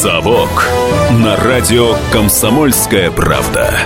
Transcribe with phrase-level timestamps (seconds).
[0.00, 0.66] «Совок»
[1.10, 3.80] на радио «Комсомольская правда».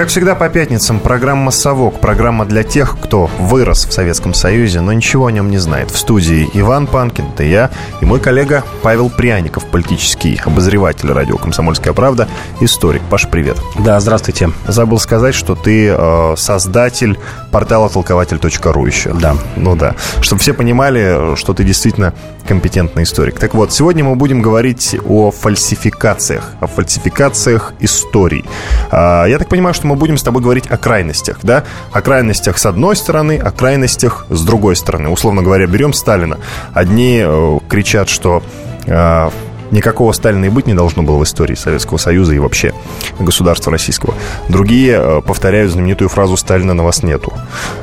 [0.00, 2.00] Как всегда по пятницам программа «Совок».
[2.00, 5.90] Программа для тех, кто вырос в Советском Союзе, но ничего о нем не знает.
[5.90, 7.70] В студии Иван Панкин, это я
[8.00, 12.28] и мой коллега Павел Пряников, политический обозреватель радио «Комсомольская правда»,
[12.60, 13.02] историк.
[13.10, 13.58] Паш, привет.
[13.78, 14.48] Да, здравствуйте.
[14.66, 17.18] Забыл сказать, что ты э, создатель
[17.52, 19.12] портала толкователь.ру еще.
[19.12, 19.36] Да.
[19.56, 19.96] Ну да.
[20.22, 22.14] Чтобы все понимали, что ты действительно
[22.50, 23.38] компетентный историк.
[23.38, 28.44] Так вот, сегодня мы будем говорить о фальсификациях, о фальсификациях историй.
[28.90, 31.62] А, я так понимаю, что мы будем с тобой говорить о крайностях, да?
[31.92, 35.10] О крайностях с одной стороны, о крайностях с другой стороны.
[35.10, 36.38] Условно говоря, берем Сталина.
[36.74, 38.42] Одни э, кричат, что
[38.86, 39.30] э,
[39.70, 42.72] Никакого Сталина и быть не должно было в истории Советского Союза и вообще
[43.18, 44.14] государства российского.
[44.48, 47.32] Другие э, повторяют знаменитую фразу «Сталина на вас нету».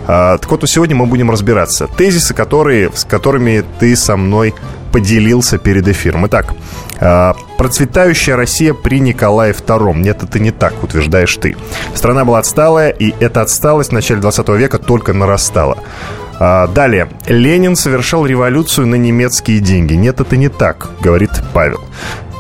[0.08, 1.88] А, так вот, сегодня мы будем разбираться.
[1.88, 4.54] Тезисы, которые, с которыми ты со мной
[4.92, 6.28] поделился перед эфиром.
[6.28, 6.54] Итак,
[7.00, 9.96] а, процветающая Россия при Николае II.
[9.98, 11.56] Нет, это не так, утверждаешь ты.
[11.94, 15.78] Страна была отсталая, и эта отсталость в начале 20 века только нарастала.
[16.40, 17.10] А, далее.
[17.26, 19.94] Ленин совершал революцию на немецкие деньги.
[19.94, 21.84] Нет, это не так, говорит Павел.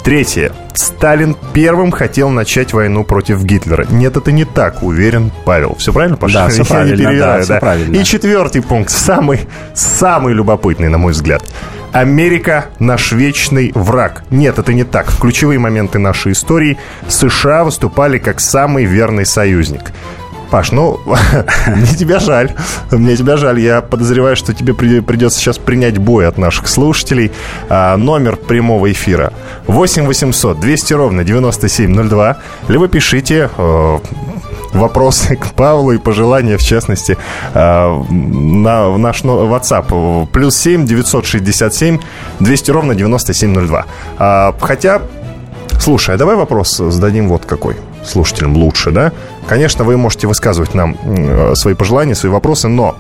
[0.04, 0.54] Третье.
[0.74, 3.86] Сталин первым хотел начать войну против Гитлера.
[3.90, 5.76] Нет, это не так, уверен Павел.
[5.76, 6.34] Все правильно, Паша?
[6.34, 7.96] Да, все Я правильно, не да, все правильно.
[7.96, 9.42] И четвертый пункт, самый,
[9.74, 11.44] самый любопытный, на мой взгляд.
[11.92, 14.24] Америка– наш вечный враг.
[14.30, 15.10] Нет, это не так.
[15.10, 19.92] В ключевые моменты нашей истории США выступали как самый верный союзник.
[20.50, 21.00] Паш, ну,
[21.68, 22.54] мне тебя жаль.
[22.92, 23.60] Мне тебя жаль.
[23.60, 27.32] Я подозреваю, что тебе придется сейчас принять бой от наших слушателей.
[27.70, 29.34] А, номер прямого эфира
[29.68, 32.38] 8 800 200 ровно 9702.
[32.68, 33.98] Либо пишите э,
[34.74, 37.18] вопросы к Павлу и пожелания, в частности,
[37.54, 40.28] э, на в наш WhatsApp.
[40.28, 42.00] Плюс 7 967
[42.40, 43.86] 200 ровно 9702.
[44.18, 45.02] А, хотя,
[45.80, 49.12] слушай, а давай вопрос зададим вот какой слушателям лучше, да?
[49.48, 52.96] Конечно, вы можете высказывать нам э, свои пожелания, свои вопросы, но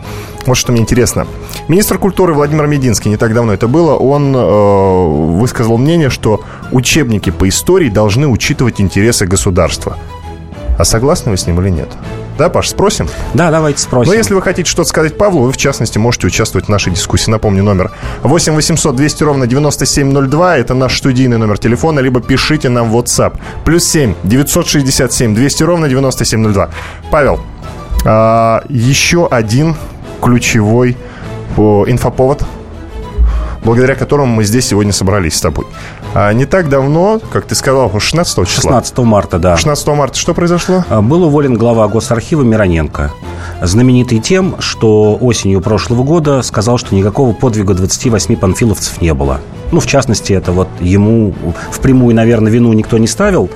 [0.45, 1.27] вот что мне интересно.
[1.67, 7.29] Министр культуры Владимир Мединский, не так давно это было, он э, высказал мнение, что учебники
[7.29, 9.97] по истории должны учитывать интересы государства.
[10.77, 11.89] А согласны вы с ним или нет?
[12.38, 13.09] Да, Паш, спросим?
[13.34, 14.12] Да, давайте спросим.
[14.12, 17.31] Но если вы хотите что-то сказать Павлу, вы, в частности, можете участвовать в нашей дискуссии.
[17.31, 17.92] Напомню, номер
[18.24, 20.58] 8 800 200 ровно 9702.
[20.58, 22.00] Это наш студийный номер телефона.
[22.00, 23.38] Либо пишите нам в WhatsApp.
[23.66, 26.70] Плюс 7 967 200 ровно 9702.
[27.12, 27.40] Павел,
[28.06, 29.75] а, еще один
[30.22, 30.96] ключевой
[31.58, 32.44] инфоповод
[33.64, 35.66] благодаря которому мы здесь сегодня собрались с тобой.
[36.19, 38.81] А не так давно, как ты сказал, 16 числа.
[38.81, 39.55] 16 марта, да.
[39.55, 40.83] 16 марта что произошло?
[40.89, 43.11] А, был уволен глава Госархива Мироненко.
[43.62, 49.40] Знаменитый тем, что осенью прошлого года сказал, что никакого подвига 28 панфиловцев не было.
[49.72, 51.34] Ну, в частности, это вот ему
[51.72, 53.50] впрямую, наверное, вину никто не ставил,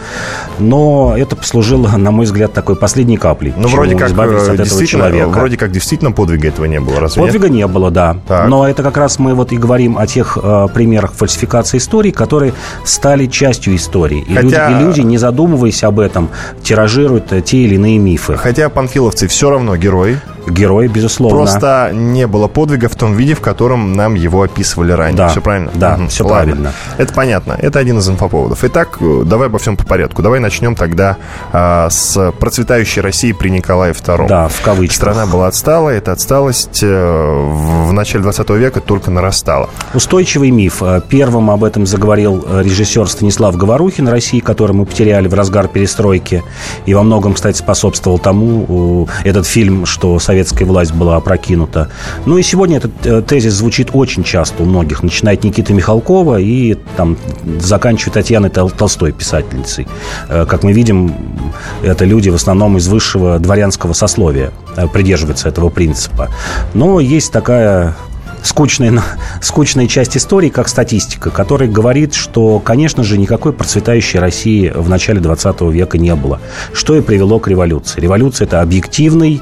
[0.60, 3.54] но это послужило, на мой взгляд, такой последней каплей.
[3.56, 5.30] Ну, вроде как, от э, этого человека.
[5.30, 7.56] Вроде как действительно подвига этого не было, разве Подвига нет?
[7.56, 8.18] не было, да.
[8.28, 8.50] Так.
[8.50, 12.54] Но это как раз мы вот и говорим о тех э, примерах фальсификации истории, которые
[12.84, 14.26] стали частью истории.
[14.28, 16.30] И, Хотя- люди, и люди, не задумываясь об этом,
[16.62, 18.36] тиражируют те или иные мифы.
[18.36, 20.22] Хотя панфиловцы все равно герои.
[20.48, 21.38] Герои, безусловно.
[21.38, 25.18] Просто не было подвига в том виде, в котором нам его описывали ранее.
[25.18, 25.30] Да.
[25.30, 25.72] Все правильно?
[25.74, 26.38] Да, всё Ладно.
[26.38, 26.74] правильно.
[26.98, 27.54] Это понятно.
[27.60, 28.64] Это один из инфоповодов.
[28.64, 30.22] Итак, давай обо всем по порядку.
[30.22, 31.18] Давай начнем тогда
[31.52, 34.28] а, с процветающей России при Николае II.
[34.28, 34.96] Да, в кавычках.
[34.96, 35.98] Страна была отсталая.
[35.98, 39.70] Эта отсталость э, в начале 20 века только нарастала.
[39.94, 40.82] Устойчивый миф.
[40.82, 45.68] Э, Первым об этом заговорил э, режиссер Станислав Говорухин России, который мы потеряли в разгар
[45.68, 46.44] перестройки.
[46.86, 51.90] И во многом, кстати, способствовал тому этот фильм, что советская власть была опрокинута.
[52.26, 55.04] Ну и сегодня этот э, тезис звучит очень часто у многих.
[55.04, 57.18] Начиная от Никиты Михалкова и там,
[57.60, 59.88] заканчивая Татьяной Тол- Толстой, писательницей.
[60.30, 61.14] Э, Как мы видим,
[61.84, 66.30] это люди в основном из высшего дворянского сословия э, придерживаются этого принципа.
[66.74, 67.94] Но есть такая
[68.44, 69.02] скучная,
[69.42, 75.20] скучная часть истории, как статистика, которая говорит, что, конечно же, никакой процветающей России в начале
[75.20, 76.40] 20 века не было.
[76.74, 78.00] Что и привело к революции.
[78.00, 79.42] Революция– это объективный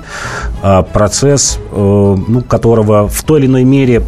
[0.61, 4.03] а, процесс, э, ну, которого в той или иной мере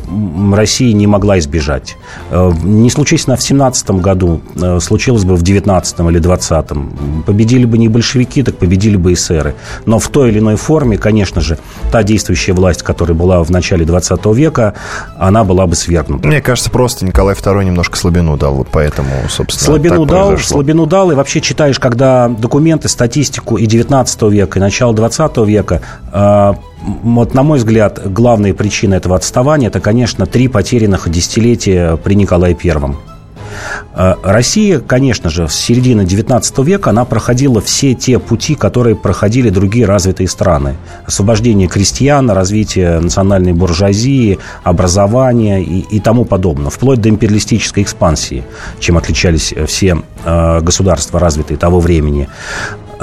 [0.54, 1.98] Россия не могла избежать.
[2.30, 6.66] Э, Не случись она в 17 году, э, случилось бы в 19 или 20
[7.26, 9.56] Победили бы не большевики, так победили бы эсеры.
[9.86, 11.58] Но в той или иной форме, конечно же,
[11.92, 14.74] та действующая власть, которая была в начале 20 века,
[15.18, 16.28] она была бы свергнута.
[16.28, 20.56] Мне кажется, просто Николай II немножко слабину дал, вот поэтому, собственно, Слабину дал, произошло.
[20.56, 25.82] слабину дал, и вообще читаешь, когда документы, статистику и 19 века, и начала 20 века,
[26.12, 26.54] э,
[27.04, 32.56] вот, на мой взгляд, главная причина этого отставания– это, конечно, три потерянных десятилетия при Николае
[32.56, 32.98] Первом.
[33.94, 39.50] Э, Россия, конечно же, с середины XIX века она проходила все те пути, которые проходили
[39.50, 40.76] другие развитые страны.
[41.06, 48.44] Освобождение крестьян, развитие национальной буржуазии, образование и, и тому подобное, вплоть до империалистической экспансии,
[48.80, 52.28] чем отличались все э, государства развитые того времени.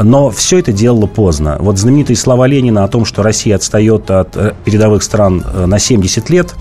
[0.00, 1.56] Но все это делало поздно.
[1.58, 6.30] Вот знаменитые слова Ленина о том, что Россия отстает от э, передовых стран на 70
[6.30, 6.54] лет,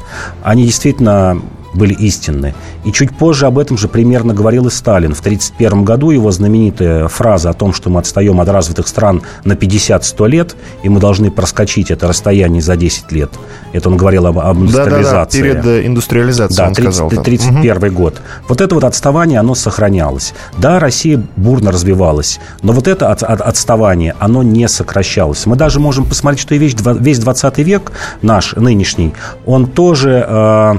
[0.43, 1.39] они действительно
[1.77, 2.53] были истинны.
[2.83, 5.13] И чуть позже об этом же примерно говорил и Сталин.
[5.13, 9.53] В 1931 году его знаменитая фраза о том, что мы отстаем от развитых стран на
[9.53, 13.31] 50-100 лет, и мы должны проскочить это расстояние за 10 лет.
[13.73, 15.41] Это он говорил об, об индустриализации.
[15.41, 17.23] Да, да, да, перед индустриализацией да, он 30, сказал.
[17.23, 17.95] 31 угу.
[17.95, 18.21] год.
[18.47, 20.33] Вот это вот отставание, оно сохранялось.
[20.57, 25.45] Да, Россия бурно развивалась, но вот это от, от, отставание, оно не сокращалось.
[25.45, 27.91] Мы даже можем посмотреть, что и весь, весь 20 век
[28.21, 29.13] наш, нынешний,
[29.45, 30.25] он тоже...
[30.27, 30.75] Э,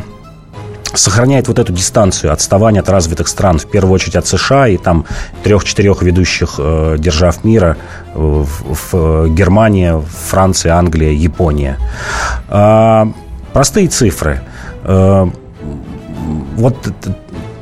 [0.95, 5.05] сохраняет вот эту дистанцию отставания от развитых стран, в первую очередь от США и там
[5.43, 7.77] трех-четырех ведущих э, держав мира
[8.15, 11.79] э, в, в Германия, Франция, Англия, Япония.
[12.49, 13.07] Э,
[13.53, 14.41] простые цифры.
[14.85, 15.27] Э,
[16.57, 16.77] вот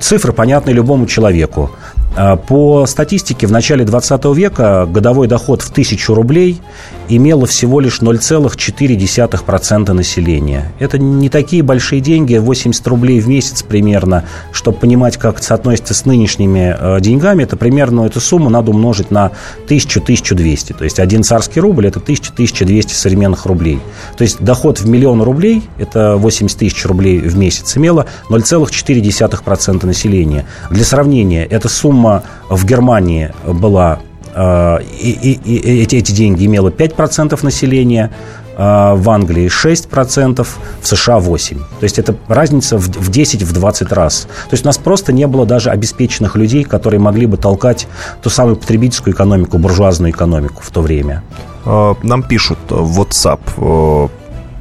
[0.00, 1.70] цифры понятны любому человеку.
[2.16, 6.60] Э, по статистике, в начале 20 века годовой доход в тысячу рублей
[7.08, 10.72] имело всего лишь 0,4% населения.
[10.78, 14.24] Это не такие большие деньги, 80 рублей в месяц примерно.
[14.52, 19.10] Чтобы понимать, как это соотносится с нынешними э, деньгами, это примерно эту сумму надо умножить
[19.10, 19.32] на
[19.68, 20.74] 1000-1200.
[20.76, 23.80] То есть один царский рубль– это 1000-1200 современных рублей.
[24.16, 30.46] То есть доход в миллион рублей, это 80 тысяч рублей в месяц, имело 0,4% населения.
[30.70, 34.00] Для сравнения, эта сумма в Германии была
[34.36, 38.10] и, и, и эти, эти деньги имело 5% населения,
[38.56, 40.46] э, в Англии 6%,
[40.82, 41.56] в США 8%.
[41.56, 44.22] То есть это разница в 10-20 раз.
[44.22, 47.86] То есть у нас просто не было даже обеспеченных людей, которые могли бы толкать
[48.22, 51.22] ту самую потребительскую экономику, буржуазную экономику в то время.
[51.64, 54.10] Э, нам пишут в WhatsApp,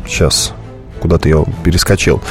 [0.07, 0.53] сейчас
[1.01, 2.21] куда-то я перескочил,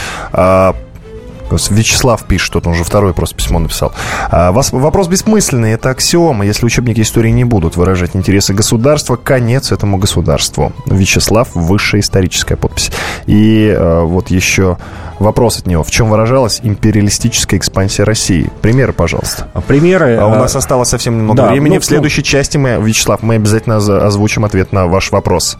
[1.50, 3.92] Вячеслав пишет, он уже второе просто письмо написал.
[4.30, 6.44] А, вас, вопрос бессмысленный, это аксиома.
[6.44, 10.72] Если учебники истории не будут выражать интересы государства, конец этому государству.
[10.86, 12.90] Вячеслав, высшая историческая подпись.
[13.26, 14.78] И а, вот еще
[15.18, 15.82] вопрос от него.
[15.82, 18.50] В чем выражалась империалистическая экспансия России?
[18.62, 19.48] Примеры, пожалуйста.
[19.54, 20.16] А примеры...
[20.16, 21.74] А у нас осталось совсем немного да, времени.
[21.74, 22.26] Ну, в следующей ну...
[22.26, 25.56] части мы, Вячеслав, мы обязательно озвучим ответ на ваш вопрос.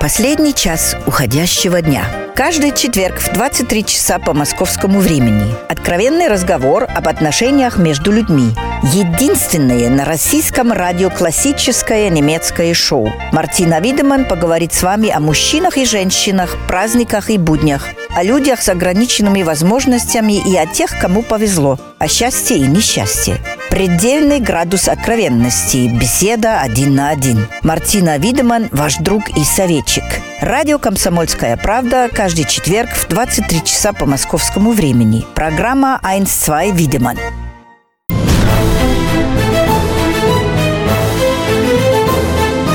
[0.00, 2.04] Последний час уходящего дня.
[2.34, 5.54] Каждый четверг в 23 часа по московскому времени.
[5.68, 8.54] Откровенный разговор об отношениях между людьми.
[8.84, 13.12] Единственное на российском радио классическое немецкое шоу.
[13.32, 18.68] Мартина Видеман поговорит с вами о мужчинах и женщинах, праздниках и буднях, о людях с
[18.70, 23.36] ограниченными возможностями и о тех, кому повезло, о счастье и несчастье.
[23.68, 25.88] Предельный градус откровенности.
[25.88, 27.46] Беседа один на один.
[27.62, 30.04] Мартина Видеман, ваш друг и советчик.
[30.42, 35.24] Радио «Комсомольская правда» каждый четверг в 23 часа по московскому времени.
[35.34, 37.18] Программа «Айнс-2 Видеман».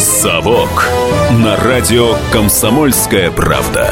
[0.01, 0.89] «Совок»
[1.31, 3.89] на радио «Комсомольская правда».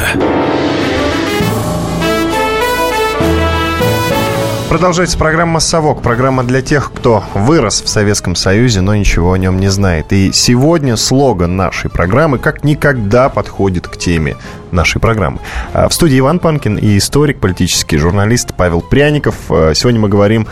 [4.68, 6.02] Продолжается программа «Совок».
[6.02, 10.12] Программа для тех, кто вырос в Советском Союзе, но ничего о нем не знает.
[10.12, 14.36] И сегодня слоган нашей программы как никогда подходит к теме
[14.76, 15.40] нашей программы.
[15.72, 19.34] А, в студии Иван Панкин и историк, политический журналист Павел Пряников.
[19.50, 20.46] А, сегодня мы говорим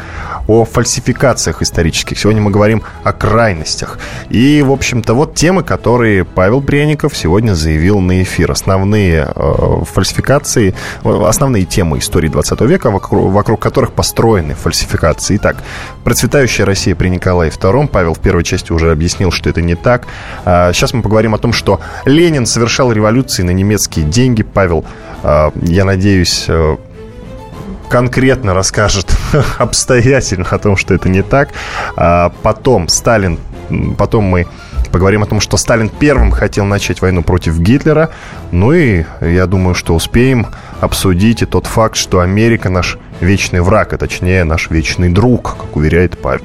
[0.49, 2.19] о фальсификациях исторических.
[2.19, 3.99] Сегодня мы говорим о крайностях.
[4.29, 8.51] И, в общем-то, вот темы, которые Павел Пряников сегодня заявил на эфир.
[8.51, 15.37] Основные э, фальсификации, основные темы истории 20 века, вокруг, вокруг которых построены фальсификации.
[15.37, 15.63] Итак,
[16.05, 17.89] процветающая Россия при Николае II.
[17.89, 20.07] Павел в первой части уже объяснил, что это не так.
[20.45, 24.43] А, сейчас мы поговорим о том, что Ленин совершал революции на немецкие деньги.
[24.43, 24.85] Павел,
[25.23, 26.77] э, я надеюсь, э,
[27.89, 29.15] конкретно расскажет
[29.59, 31.51] обстоятельно о том, что это не так.
[31.97, 33.39] А потом Сталин,
[33.99, 34.47] потом мы
[34.93, 38.11] поговорим о том, что Сталин первым хотел начать войну против Гитлера.
[38.53, 40.47] Ну и я думаю, что успеем
[40.81, 45.77] обсудить и тот факт, что Америка наш вечный враг, а точнее наш вечный друг, как
[45.77, 46.45] уверяет Павел.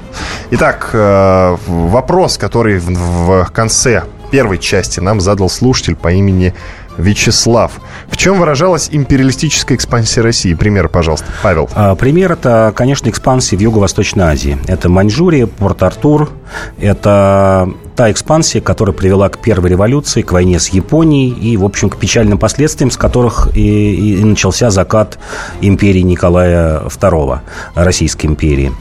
[0.50, 6.54] Итак, э, вопрос, который в конце первой части нам задал слушатель по имени
[7.00, 7.72] Вячеслав.
[8.08, 10.54] В чем выражалась империалистическая экспансия России?
[10.54, 11.68] Пример, пожалуйста, Павел.
[11.74, 14.58] А, пример– это, конечно, экспансия в Юго-Восточной Азии.
[14.66, 16.30] Это Маньчжурия, Порт-Артур,
[16.78, 21.90] это та экспансия, которая привела к первой революции, к войне с Японией и, в общем,
[21.90, 25.18] к печальным последствиям, с которых и, и начался закат
[25.60, 27.40] империи Николая II,
[27.74, 28.72] Российской империи.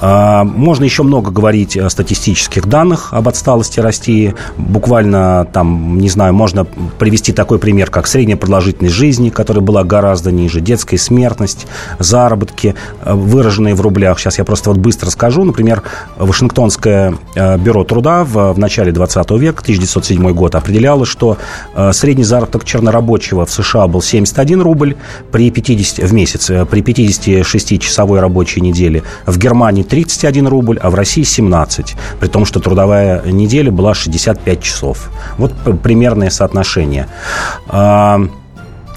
[0.00, 4.34] А, можно еще много говорить о статистических данных об отсталости России.
[4.56, 10.30] Буквально там, не знаю, можно привести такой пример, как средняя продолжительность жизни, которая была гораздо
[10.30, 11.66] ниже, детская смертность,
[11.98, 14.18] заработки, э, выраженные в рублях.
[14.18, 15.44] Сейчас я просто вот быстро скажу.
[15.44, 15.82] Например,
[16.16, 21.38] Вашингтонское э, бюро труда в, в начале 20 века, 1907 год, определяло, что
[21.74, 24.96] э, средний заработок чернорабочего в США был 71 рубль
[25.32, 29.02] при 50, в месяц, при 56-часовой рабочей неделе.
[29.26, 34.62] В Германии 31 рубль, а в России 17, при том, что трудовая неделя была 65
[34.62, 35.10] часов.
[35.38, 35.52] Вот
[35.82, 37.06] примерное соотношение.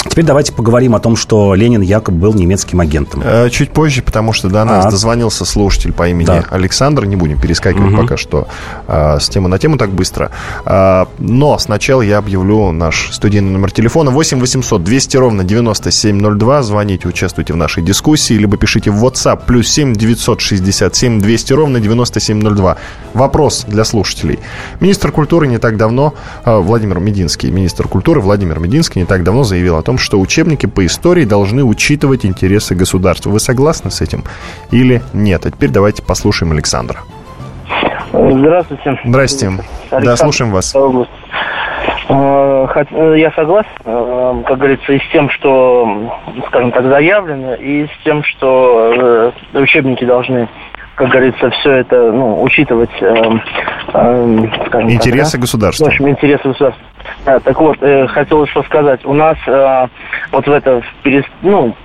[0.03, 3.22] А, Теперь давайте поговорим о том, что Ленин якобы был немецким агентом.
[3.24, 6.43] Э, чуть позже, потому что до нас а, дозвонился слушатель по имени да.
[6.50, 7.05] Александр.
[7.05, 8.01] Не будем перескакивать угу.
[8.01, 8.48] пока что
[8.88, 10.31] а, с темы на тему так быстро.
[10.65, 16.63] А, но сначала я объявлю наш студийный номер телефона 8 800 200 ровно 9702.
[16.63, 22.77] Звоните, участвуйте в нашей дискуссии, либо пишите в WhatsApp плюс 7 967 200 ровно 9702.
[23.13, 24.39] Вопрос для слушателей.
[24.81, 26.13] Министр культуры не так давно,
[26.46, 30.67] Владимир Мединский, министр культуры Владимир Мединский не так давно заявил о том, том, что учебники
[30.67, 33.29] по истории должны учитывать интересы государства.
[33.29, 34.24] Вы согласны с этим
[34.71, 35.45] или нет?
[35.45, 37.00] А теперь давайте послушаем Александра.
[38.13, 38.98] Здравствуйте.
[39.03, 39.48] Здрасте.
[39.48, 40.74] Александр, да, слушаем вас.
[40.74, 41.05] Э,
[42.07, 46.10] э, я согласен, э, как говорится, и с тем, что,
[46.48, 50.48] скажем так, заявлено, и с тем, что учебники должны
[51.01, 53.05] как говорится, все это ну, учитывать, э,
[53.93, 55.41] э, скажем интересы так, да?
[55.41, 55.86] государства.
[55.86, 56.84] В общем, интересы государства.
[57.25, 59.03] Да, так вот, э, хотелось что сказать.
[59.03, 59.88] У нас э,
[60.31, 61.75] вот в это перес, ну,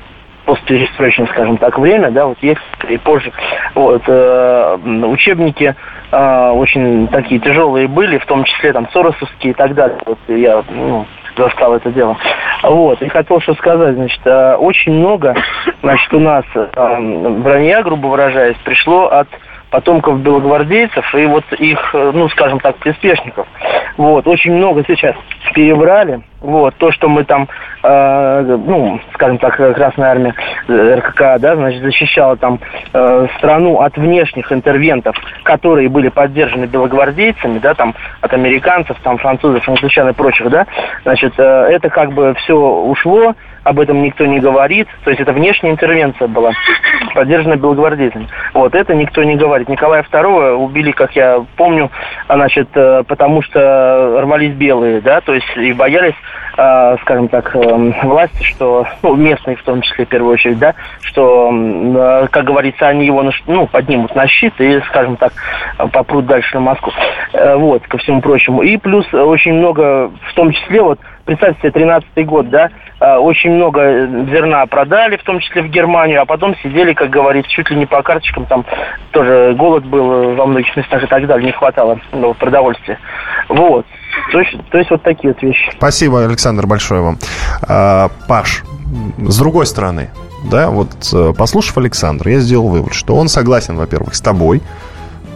[0.44, 3.32] постперестроечное, скажем так, время, да, вот есть и позже,
[3.74, 5.74] вот, э, учебники
[6.12, 9.98] э, очень такие тяжелые были, в том числе там Соросовские и так далее.
[10.04, 11.06] Вот я, ну,
[11.36, 12.16] застал это дело.
[12.62, 15.34] Вот, и хотел что сказать, значит, э, очень много,
[15.82, 19.28] значит, у нас э, вранья, грубо выражаясь, пришло от
[19.76, 23.46] потомков белогвардейцев и вот их, э, ну, скажем так, приспешников.
[23.98, 25.14] Вот, очень много сейчас
[25.52, 26.22] перебрали.
[26.40, 27.46] Вот, то, что мы там,
[27.82, 30.34] э, ну, скажем так, Красная Армия,
[30.66, 32.58] РКК, да, значит, защищала там
[32.94, 39.68] э, страну от внешних интервентов, которые были поддержаны белогвардейцами, да, там, от американцев, там, французов,
[39.68, 40.66] англичан и прочих, да,
[41.02, 43.34] значит, э, это как бы все ушло,
[43.66, 44.86] об этом никто не говорит.
[45.02, 46.52] То есть это внешняя интервенция была,
[47.14, 48.28] поддержана белогвардейцами.
[48.54, 49.68] Вот, это никто не говорит.
[49.68, 51.90] Николая II убили, как я помню,
[52.28, 56.14] значит, э, потому что рвались белые, да, то есть и боялись,
[56.56, 60.74] э, скажем так, э, власти, что, ну, местные в том числе, в первую очередь, да,
[61.00, 65.32] что, как говорится, они его, ну, поднимут на щит и, скажем так,
[65.92, 66.92] попрут дальше на Москву.
[67.32, 68.62] Вот, ко всему прочему.
[68.62, 73.50] И плюс очень много, в том числе, вот, представьте себе, 13 год, да, а, очень
[73.50, 77.76] много зерна продали, в том числе в Германию, а потом сидели, как говорится, чуть ли
[77.76, 78.64] не по карточкам, там
[79.10, 82.98] тоже голод был во многих местах и так далее, не хватало ну, продовольствия.
[83.48, 83.84] Вот.
[84.32, 85.70] То есть, то есть вот такие вот вещи.
[85.76, 87.18] Спасибо, Александр, большое вам.
[87.68, 88.62] А, Паш,
[89.18, 90.10] с другой стороны,
[90.50, 94.62] да, вот э, послушав Александра, я сделал вывод, что он согласен, во-первых, с тобой,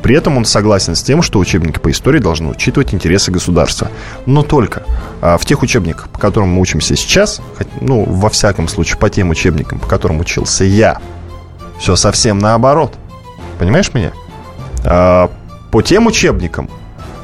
[0.02, 3.90] при этом он согласен с тем, что учебники по истории должны учитывать интересы государства.
[4.26, 4.82] Но только
[5.20, 7.40] а, в тех учебниках, по которым мы учимся сейчас,
[7.80, 10.98] ну, во всяком случае, по тем учебникам, по которым учился я,
[11.78, 12.94] все совсем наоборот.
[13.58, 14.12] Понимаешь меня?
[14.84, 15.30] А,
[15.70, 16.68] по тем учебникам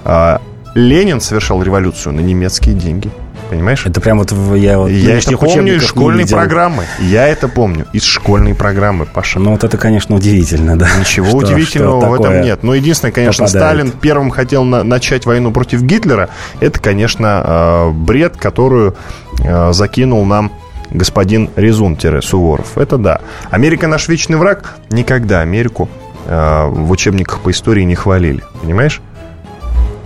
[0.04, 0.40] а,
[0.75, 3.11] Ленин совершал революцию на немецкие деньги–
[3.48, 3.86] Понимаешь?
[3.86, 6.84] Это прям вот я вот Я это помню из школьной программы.
[7.00, 9.38] Я это помню из школьной программы, Паша.
[9.38, 10.88] Ну вот это, конечно, удивительно, да.
[10.98, 12.62] Ничего что, удивительного что в этом нет.
[12.62, 13.66] Но единственное, конечно, попадает.
[13.66, 16.28] Сталин первым хотел на- начать войну против Гитлера.
[16.60, 18.96] Это, конечно, э, бред, которую
[19.44, 20.50] э, закинул нам
[20.90, 22.76] господин Резун-Суворов.
[22.78, 23.20] Это да.
[23.50, 24.76] Америка наш вечный враг.
[24.90, 25.88] Никогда Америку
[26.26, 28.42] э, в учебниках по истории не хвалили.
[28.62, 29.00] Понимаешь?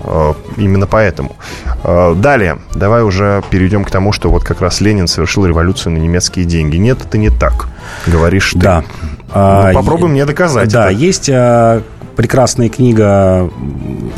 [0.02, 1.37] Э, именно поэтому.
[1.85, 5.99] Э, далее, давай уже перейдем к тому, что вот как раз Ленин совершил революцию на
[5.99, 6.76] немецкие деньги.
[6.76, 7.69] Нет, это не так,
[8.07, 8.59] говоришь ты.
[8.59, 8.85] Да.
[9.02, 10.73] Ну, а, попробуй мне доказать.
[10.73, 10.99] Да, это.
[10.99, 11.83] есть э,
[12.16, 13.50] прекрасная книга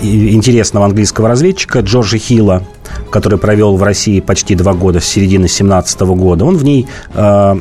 [0.00, 2.62] интересного английского разведчика Джорджа Хилла,
[3.10, 6.44] который провел в России почти два года, с середины 17 года.
[6.44, 7.56] Он в ней э,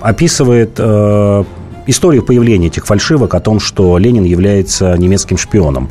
[0.00, 1.44] описывает э,
[1.86, 5.90] историю появления этих фальшивок о том, что Ленин является немецким шпионом.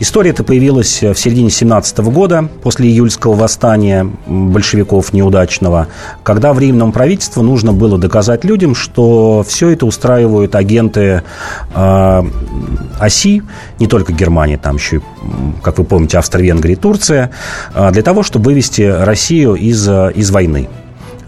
[0.00, 5.88] История эта появилась в середине 17 года, после июльского восстания большевиков неудачного,
[6.22, 11.22] когда временному правительству нужно было доказать людям, что все это устраивают агенты
[11.74, 12.22] э,
[12.98, 13.42] оси,
[13.78, 15.00] не только Германии, там еще,
[15.62, 17.30] как вы помните, Австро-Венгрия и Турция,
[17.74, 20.68] э, для того, чтобы вывести Россию из, из войны.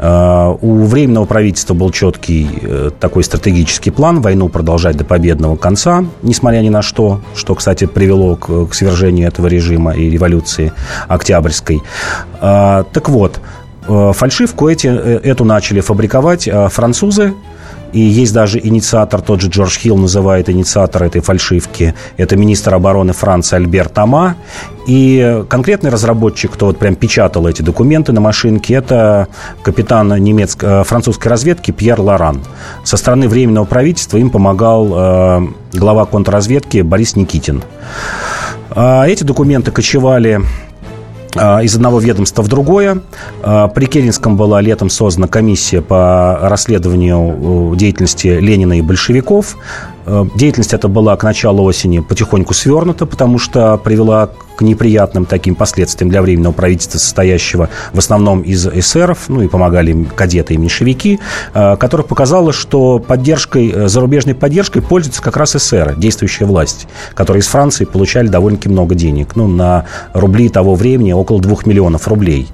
[0.05, 6.05] Э, у Временного правительства был четкий э, такой стратегический план войну продолжать до победного конца,
[6.23, 10.73] несмотря ни на что, что, кстати, привело к, к свержению этого режима и революции
[11.09, 11.83] Октябрьской.
[12.41, 13.41] Э, так вот,
[13.87, 17.35] фальшивку эти, эту начали фабриковать французы,
[17.95, 21.95] и есть даже инициатор, тот же Джордж Хилл называет инициатор этой фальшивки.
[22.17, 24.35] Это министр обороны Франции Альберт Тома.
[24.89, 29.29] И конкретный разработчик, кто вот прям печатал эти документы на машинке, это
[29.63, 32.43] капитан немецкой, э, французской разведки Пьер Лоран.
[32.83, 37.63] Со стороны Временного правительства им помогал э, глава контрразведки Борис Никитин.
[38.75, 40.43] Э, эти документы кочевали а,
[41.37, 43.01] из одного ведомства в другое.
[43.43, 49.57] А, при Керенском была летом создана комиссия по расследованию деятельности Ленина и большевиков.
[50.07, 55.55] А, деятельность эта была к началу осени потихоньку свернута, потому что привела к неприятным таким
[55.55, 60.57] последствиям для Временного правительства, состоящего в основном из эсеров, ну и помогали им кадеты и
[60.57, 61.21] меньшевики,
[61.53, 67.41] э, которых показало, что поддержкой, э, зарубежной поддержкой пользуются как раз эсеры, действующая власть, которые
[67.41, 72.49] из Франции получали довольно-таки много денег, ну, на рубли того времени около 2 миллионов рублей.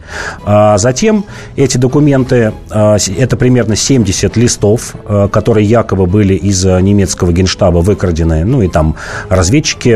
[0.45, 1.25] А затем
[1.57, 4.95] эти документы, э, это примерно 70 листов,
[5.33, 8.95] которые якобы были из немецкого генштаба выкрадены, ну и там
[9.29, 9.89] разведчики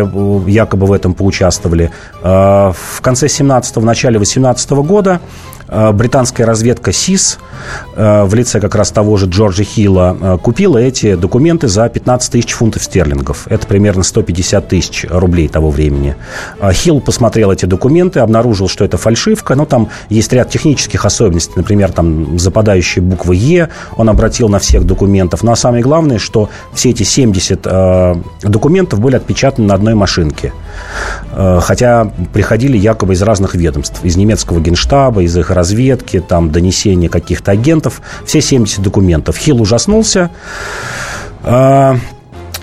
[0.51, 1.91] якобы в этом поучаствовали.
[2.23, 7.39] Э, в конце 17-го, в начале 18 года Э, британская разведка СИС
[7.97, 12.33] э, в лице как раз того же Джорджа Хилла э, купила эти документы за 15
[12.33, 13.47] тысяч фунтов стерлингов.
[13.49, 16.17] Это примерно 150 тысяч рублей того времени.
[16.73, 21.93] Хилл посмотрел эти документы, обнаружил, что это фальшивка, но там есть ряд технических особенностей, например,
[21.93, 25.43] там западающие буквы «Е», он обратил на всех документов.
[25.43, 27.63] Ну а самое главное, что все эти 70
[28.43, 30.53] документов были отпечатаны на одной машинке.
[31.33, 37.53] Хотя приходили якобы из разных ведомств, из немецкого генштаба, из их разведки, там, донесения каких-то
[37.53, 39.37] агентов, все 70 документов.
[39.37, 40.31] Хилл ужаснулся,
[41.43, 41.97] а,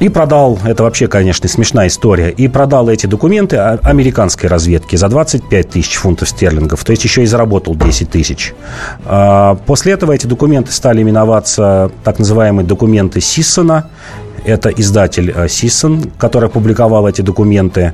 [0.02, 5.70] и продал, это вообще, конечно, смешная история, и продал эти документы американской разведке за 25
[5.70, 8.56] тысяч фунтов стерлингов, то есть еще и заработал 10 тысяч.
[9.06, 13.92] А, после этого эти документы стали именоваться так называемые документы Сиссона,
[14.44, 17.94] это издатель э, Сиссон, который опубликовал эти документы.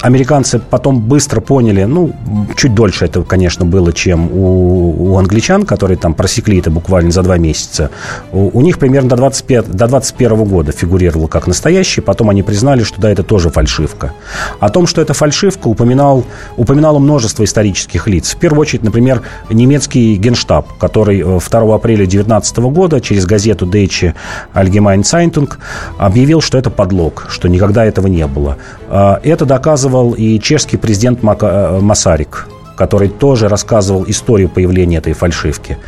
[0.00, 2.12] Американцы потом быстро поняли, ну,
[2.56, 7.22] чуть дольше это, конечно, было, чем у, у англичан, которые там просекли это буквально за
[7.22, 7.90] два месяца.
[8.32, 12.82] У, у них примерно до, 25, до 21 года фигурировало как настоящий, потом они признали,
[12.84, 14.12] что да, это тоже фальшивка.
[14.60, 16.24] О том, что это фальшивка, упоминал,
[16.56, 18.34] упоминало множество исторических лиц.
[18.34, 24.14] В первую очередь, например, немецкий генштаб, который 2 э, апреля 19 года через газету Deutsche
[24.54, 25.52] Allgemeine Zeitung
[25.98, 28.56] объявил, что это подлог, что никогда этого не было.
[28.88, 35.14] А, это доказывает рассказывал и чешский президент э, Масарик который тоже рассказывал историю появления этой
[35.14, 35.78] фальшивки.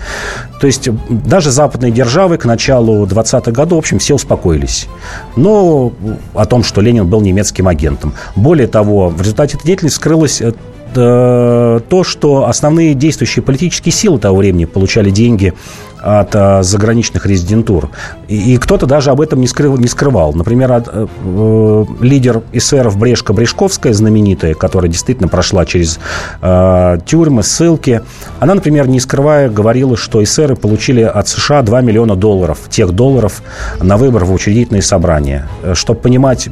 [0.58, 4.88] То есть даже западные державы к началу 20-х годов, в общем, все успокоились.
[5.36, 5.92] Но
[6.32, 8.14] о том, что Ленин был немецким агентом.
[8.36, 10.52] Более того, в результате этой деятельности скрылось э,
[10.94, 15.52] то, что основные действующие политические силы того времени получали деньги
[16.00, 17.90] от заграничных резидентур.
[18.28, 20.34] И, и кто-то даже об этом не, скрыл, не скрывал.
[20.34, 25.98] Например, от, э, э лидер эсеров Брешка Брешковская, знаменитая, которая действительно прошла через
[26.42, 28.02] э, тюрьмы, ссылки,
[28.38, 33.42] она, например, не скрывая, говорила, что эсеры получили от США 2 миллиона долларов, тех долларов
[33.80, 35.48] на выбор в учредительные собрания.
[35.62, 36.48] Э, Чтобы понимать,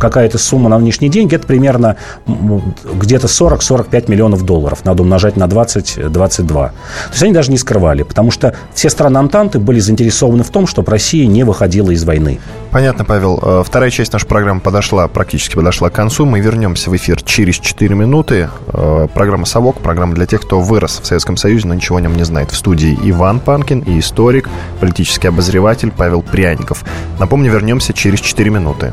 [0.00, 1.96] какая это сумма на нынешние деньги, это примерно
[2.26, 4.84] где-то 40-45 миллионов долларов.
[4.84, 6.46] Надо умножать на 20-22.
[6.46, 6.72] То
[7.10, 10.92] есть они даже не скрывали, потому что все страны Антанты были заинтересованы в том, чтобы
[10.92, 12.38] Россия не выходила из войны.
[12.70, 13.40] Понятно, Павел.
[13.42, 16.24] Э, вторая часть нашей программы подошла, практически подошла к концу.
[16.24, 18.48] Мы вернемся в эфир через 4 минуты.
[18.68, 22.16] Э, программа «Совок», программа для тех, кто вырос в Советском Союзе, но ничего о нем
[22.16, 22.52] не знает.
[22.52, 26.84] В студии Иван Панкин и историк, политический обозреватель Павел Пряников.
[27.18, 28.92] Напомню, вернемся через 4 минуты.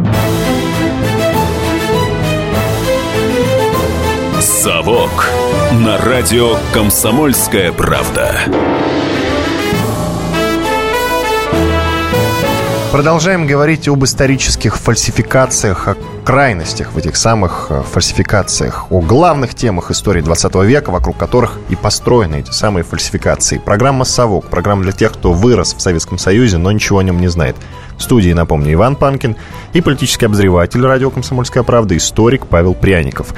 [4.61, 5.27] «Совок»
[5.71, 8.41] на радио «Комсомольская правда».
[12.91, 19.91] Продолжаем говорить об исторических фальсификациях, о крайностях в этих самых э, фальсификациях, о главных темах
[19.91, 23.59] истории 20 века, вокруг которых и построены эти самые фальсификации.
[23.59, 27.29] Программа «Совок», программа для тех, кто вырос в Советском Союзе, но ничего о нем не
[27.29, 27.55] знает.
[27.97, 29.37] В студии, напомню, Иван Панкин
[29.71, 33.33] и политический обозреватель радио «Комсомольская правда», историк Павел Пряников.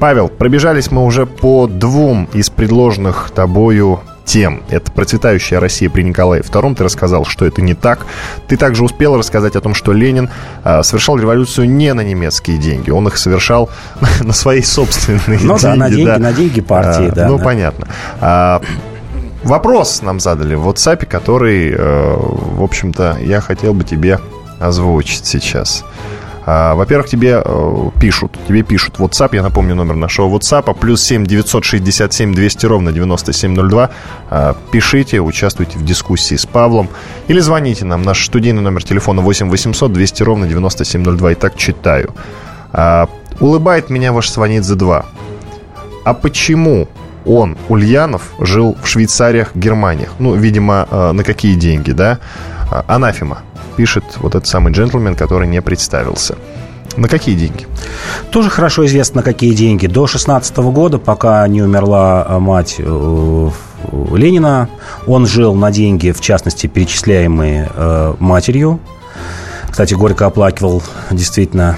[0.00, 4.62] Павел, пробежались мы уже по двум из предложенных тобою тем.
[4.68, 6.74] Это процветающая Россия при Николае II.
[6.74, 8.06] Ты рассказал, что это не так.
[8.48, 10.28] Ты также успел рассказать о том, что Ленин
[10.64, 12.90] э, совершал революцию не на немецкие деньги.
[12.90, 13.70] Он их совершал
[14.20, 15.62] на свои собственные ну, деньги.
[15.62, 16.18] да, на деньги, да.
[16.18, 17.28] на деньги партии, а, да.
[17.28, 17.44] Ну, да.
[17.44, 17.88] понятно.
[18.20, 18.60] А,
[19.44, 24.18] вопрос нам задали в WhatsApp, который, э, в общем-то, я хотел бы тебе
[24.58, 25.84] озвучить сейчас.
[26.48, 31.26] А, во-первых, тебе э, пишут, тебе пишут WhatsApp, я напомню номер нашего WhatsApp, плюс 7
[31.26, 33.90] 967 200 ровно 9702.
[34.30, 36.88] А, пишите, участвуйте в дискуссии с Павлом
[37.26, 38.02] или звоните нам.
[38.02, 41.32] Наш студийный номер телефона 8 800 200 ровно 9702.
[41.32, 42.14] Итак, читаю.
[42.72, 43.08] А,
[43.40, 45.04] улыбает меня ваш звонит 2.
[46.04, 46.86] А почему
[47.24, 50.10] он, Ульянов, жил в Швейцариях, Германиях?
[50.20, 52.20] Ну, видимо, э, на какие деньги, да?
[52.86, 53.42] Анафима
[53.76, 56.36] пишет вот этот самый джентльмен, который не представился.
[56.96, 57.66] На какие деньги?
[58.30, 59.86] Тоже хорошо известно, на какие деньги.
[59.86, 63.50] До 16 года, пока не умерла мать э,
[64.14, 64.68] Ленина,
[65.06, 68.80] он жил на деньги, в частности, перечисляемые э, матерью.
[69.68, 71.76] Кстати, горько оплакивал действительно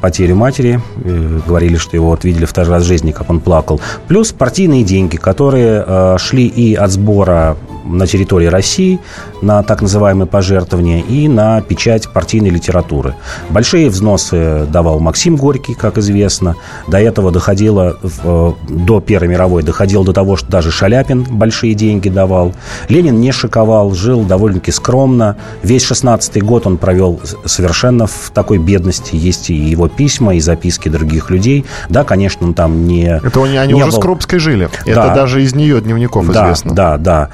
[0.00, 0.80] потерю матери.
[1.04, 3.80] Э, говорили, что его вот видели второй раз в жизни, как он плакал.
[4.06, 7.56] Плюс партийные деньги, которые шли и от сбора
[7.88, 9.00] на территории России
[9.42, 13.14] на так называемые пожертвования и на печать партийной литературы.
[13.50, 16.56] Большие взносы давал Максим Горький, как известно.
[16.86, 22.08] До этого доходило, э, до Первой мировой, доходило до того, что даже Шаляпин большие деньги
[22.08, 22.54] давал.
[22.88, 25.36] Ленин не шиковал, жил довольно-таки скромно.
[25.62, 29.16] Весь 16 год он провел совершенно в такой бедности.
[29.16, 31.64] Есть и его письма, и записки других людей.
[31.88, 33.20] Да, конечно, он там не...
[33.22, 33.98] Это они, они не уже был...
[33.98, 34.68] с Крупской жили.
[34.84, 34.90] Да.
[34.90, 36.74] Это даже из нее дневников да, известно.
[36.74, 37.30] Да, да.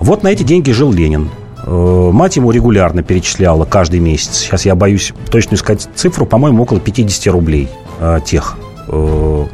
[0.00, 1.30] Вот на эти деньги жил Ленин.
[1.66, 4.38] Мать ему регулярно перечисляла каждый месяц.
[4.38, 7.68] Сейчас я боюсь точно сказать цифру, по-моему, около 50 рублей
[8.24, 8.56] тех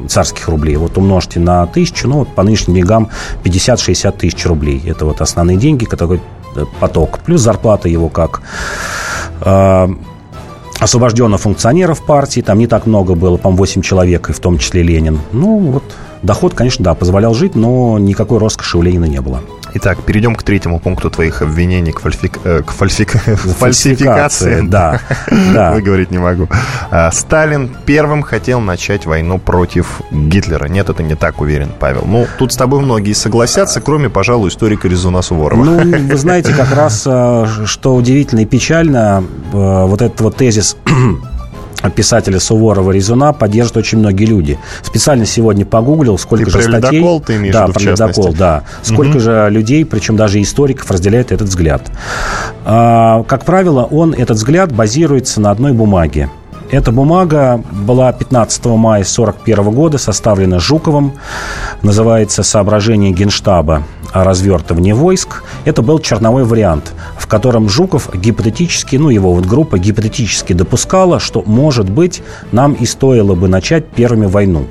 [0.07, 0.75] царских рублей.
[0.75, 3.09] Вот умножьте на тысячу, ну, вот по нынешним деньгам
[3.43, 4.79] 50-60 тысяч рублей.
[4.85, 6.21] Это вот основные деньги, такой
[6.79, 7.17] поток.
[7.19, 8.43] Плюс зарплата его как
[10.79, 12.41] освобожденных функционеров партии.
[12.41, 15.19] Там не так много было, по-моему, 8 человек, и в том числе Ленин.
[15.31, 15.83] Ну, вот
[16.21, 19.41] доход, конечно, да, позволял жить, но никакой роскоши у Ленина не было.
[19.75, 22.39] Итак, перейдем к третьему пункту твоих обвинений к, фальфик...
[22.43, 24.61] э, к фальсификации.
[24.61, 24.99] Да,
[25.53, 25.71] да.
[25.71, 26.47] Выговорить не могу.
[26.91, 30.67] А, Сталин первым хотел начать войну против Гитлера.
[30.67, 32.03] Нет, это не так, уверен Павел.
[32.05, 35.63] Ну, тут с тобой многие согласятся, кроме, пожалуй, историка Резуна Суворова.
[35.63, 40.77] Ну, вы знаете, как раз, что удивительно и печально, вот этот вот тезис
[41.95, 44.59] писателя Суворова Резуна поддерживают очень многие люди.
[44.81, 46.97] Специально сегодня погуглил, сколько ты же про статей...
[46.97, 48.63] ледокол ты имеешь да, в виду, про ледокол, да.
[48.81, 49.19] Сколько Мгм.
[49.19, 51.91] же людей, причем даже историков, разделяет этот взгляд.
[52.65, 56.29] А, как правило, он, этот взгляд базируется на одной бумаге.
[56.71, 61.13] Эта бумага была 15 мая 1941 года, составлена Жуковым,
[61.83, 63.83] называется «Соображение Генштаба
[64.13, 65.43] о развертывании войск».
[65.65, 71.43] Это был черновой вариант, в котором Жуков гипотетически, ну, его вот группа гипотетически допускала, что,
[71.45, 72.21] может быть,
[72.51, 74.67] нам и стоило бы начать первыми войну.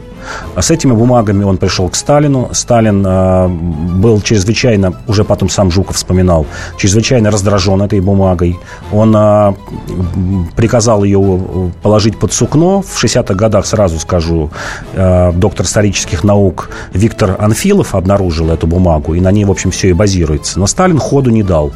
[0.54, 2.50] А С этими бумагами он пришел к Сталину.
[2.52, 8.58] Сталин э, был чрезвычайно, уже потом сам Жуков вспоминал, чрезвычайно раздражен этой бумагой.
[8.92, 9.52] Он э,
[10.56, 12.82] приказал ее положить под сукно.
[12.82, 14.50] В 60-х годах, сразу скажу,
[14.94, 19.88] э, доктор исторических наук Виктор Анфилов обнаружил эту бумагу, и на ней, в общем, все
[19.88, 20.58] и базируется.
[20.58, 21.72] Но Сталин ходу не дал.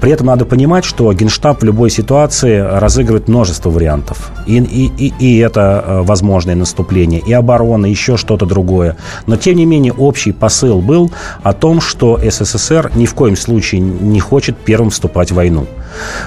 [0.00, 4.30] При этом надо понимать, что Генштаб в любой ситуации разыгрывает множество вариантов.
[4.46, 8.96] И, и, и, и это э, возможное наступление, и оборона, еще что-то другое.
[9.26, 11.10] Но, тем не менее, общий посыл был
[11.42, 15.66] о том, что СССР ни в коем случае не хочет первым вступать в войну.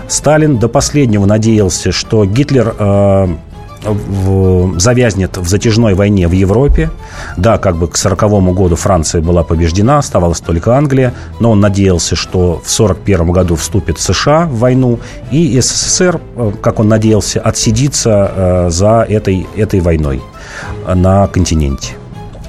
[0.07, 3.27] Сталин до последнего надеялся, что Гитлер э,
[4.77, 6.89] завязнет в затяжной войне в Европе.
[7.37, 12.15] Да, как бы к 1940 году Франция была побеждена, оставалась только Англия, но он надеялся,
[12.15, 14.99] что в 1941 году вступит США в войну,
[15.31, 20.21] и СССР, э, как он надеялся, отсидится э, за этой, этой войной
[20.87, 21.95] на континенте.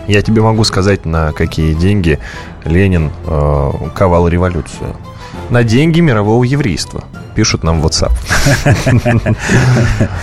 [0.07, 2.19] Я тебе могу сказать, на какие деньги
[2.65, 4.97] Ленин э, ковал революцию.
[5.51, 7.05] На деньги мирового еврейства.
[7.35, 8.13] Пишут нам в WhatsApp.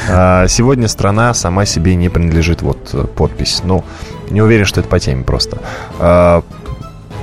[0.09, 2.61] А, Сегодня страна сама себе не принадлежит.
[2.61, 3.61] Вот э, подпись.
[3.63, 3.83] Ну,
[4.29, 5.59] Не уверен, что это по теме просто.
[5.99, 6.43] А,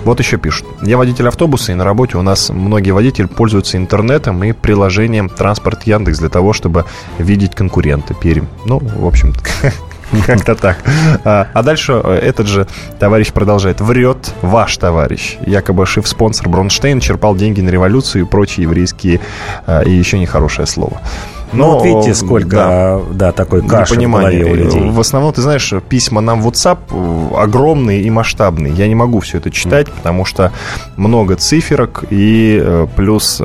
[0.05, 0.67] вот еще пишут.
[0.83, 5.83] Я водитель автобуса, и на работе у нас многие водители пользуются интернетом и приложением «Транспорт
[5.85, 6.85] Яндекс» для того, чтобы
[7.19, 8.47] видеть конкурента Пермь.
[8.65, 9.35] Ну, в общем,
[10.27, 10.79] Как-то так.
[11.25, 12.67] А, а дальше э, этот же
[12.99, 13.81] товарищ продолжает.
[13.81, 15.37] Врет ваш товарищ.
[15.47, 19.21] Якобы шеф-спонсор Бронштейн черпал деньги на революцию и прочие еврейские
[19.67, 21.01] а, и еще нехорошее слово.
[21.53, 24.91] Ну, Но, вот видите, сколько, да, да такой каши в голове у людей.
[24.91, 28.73] В основном, ты знаешь, письма нам в WhatsApp э, огромные и масштабные.
[28.75, 30.53] Я не могу все это читать, потому что
[30.97, 33.41] много циферок и э, плюс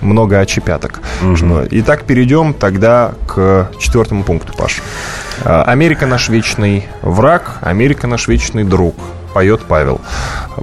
[0.00, 1.00] много очепяток.
[1.22, 1.68] Угу.
[1.70, 4.82] Итак, перейдем тогда к четвертому пункту, Паш.
[5.44, 8.94] А, Америка наш вечный враг, Америка наш вечный друг
[9.34, 10.00] поет Павел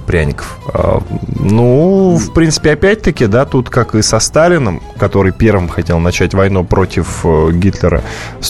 [0.06, 0.58] Пряников.
[0.74, 0.98] А,
[1.40, 6.64] ну, в принципе, опять-таки, да, тут как и со Сталином, который первым хотел начать войну
[6.64, 8.02] против э, Гитлера,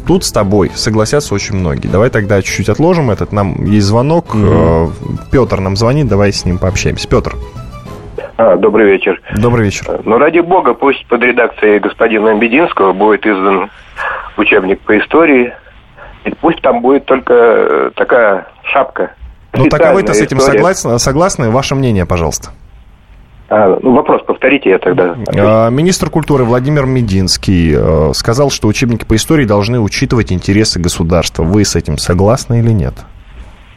[0.07, 1.89] тут с тобой согласятся очень многие.
[1.89, 3.33] Давай тогда чуть-чуть отложим этот.
[3.33, 4.35] Нам есть звонок.
[4.35, 4.93] Mm-hmm.
[5.31, 7.09] Петр нам звонит, давай с ним пообщаемся.
[7.09, 7.35] Петр.
[8.39, 9.21] А, добрый вечер.
[9.37, 10.01] Добрый вечер.
[10.05, 13.71] Ну, ради бога, пусть под редакцией господина Бединского будет издан
[14.37, 15.53] учебник по истории.
[16.27, 19.13] И пусть там будет только э, такая шапка.
[19.53, 20.99] Ну, так вы-то с этим согласны?
[20.99, 21.51] Согласны?
[21.51, 22.51] Ваше мнение, пожалуйста.
[23.49, 25.17] А, ну, вопрос повторите, я тогда...
[25.37, 31.45] А, министр культуры Владимир Мединский э, сказал, что учебники по истории должны учитывать интересы государства.
[31.45, 32.95] Вы с этим согласны или нет?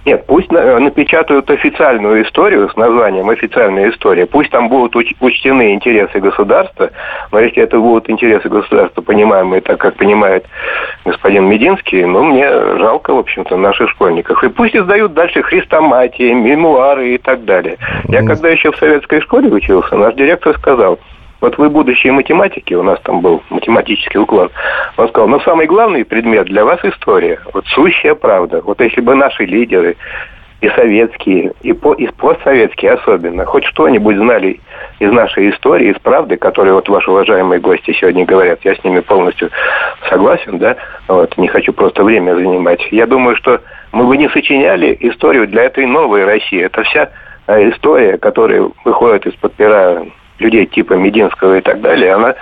[0.09, 4.25] Нет, пусть напечатают официальную историю с названием «Официальная история».
[4.25, 6.89] Пусть там будут учтены интересы государства,
[7.31, 10.47] но если это будут интересы государства, понимаемые так, как понимает
[11.05, 14.43] господин Мединский, ну, мне жалко, в общем-то, наших школьников.
[14.43, 17.77] И пусть издают дальше хрестоматии, мемуары и так далее.
[18.07, 20.97] Я когда еще в советской школе учился, наш директор сказал–
[21.41, 24.51] вот вы будущие математики, у нас там был математический уклад,
[24.97, 28.61] он сказал, но самый главный предмет для вас история, вот сущая правда.
[28.61, 29.95] Вот если бы наши лидеры,
[30.61, 34.59] и советские, и, по, и постсоветские особенно, хоть что-нибудь знали
[34.99, 38.99] из нашей истории, из правды, которые вот ваши уважаемые гости сегодня говорят, я с ними
[38.99, 39.49] полностью
[40.09, 40.75] согласен, да,
[41.07, 42.85] вот, не хочу просто время занимать.
[42.91, 43.61] Я думаю, что
[43.93, 46.61] мы бы не сочиняли историю для этой новой России.
[46.61, 47.09] Это вся
[47.47, 50.03] э, история, которая выходит из-под пера
[50.39, 52.35] людей типа Мединского и так далее, она